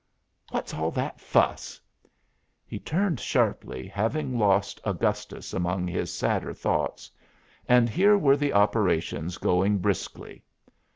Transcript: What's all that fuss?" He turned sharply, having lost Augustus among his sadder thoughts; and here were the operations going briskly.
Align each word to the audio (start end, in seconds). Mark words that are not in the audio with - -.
What's 0.49 0.73
all 0.73 0.89
that 0.93 1.19
fuss?" 1.21 1.79
He 2.65 2.79
turned 2.79 3.19
sharply, 3.19 3.87
having 3.87 4.35
lost 4.39 4.81
Augustus 4.83 5.53
among 5.53 5.85
his 5.87 6.11
sadder 6.11 6.55
thoughts; 6.55 7.11
and 7.69 7.87
here 7.87 8.17
were 8.17 8.35
the 8.35 8.51
operations 8.53 9.37
going 9.37 9.77
briskly. 9.77 10.43